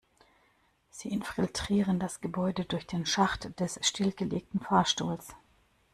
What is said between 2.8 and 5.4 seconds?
den Schacht des stillgelegten Fahrstuhls.